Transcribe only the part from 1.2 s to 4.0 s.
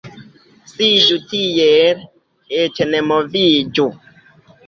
tiel, eĉ ne moviĝu.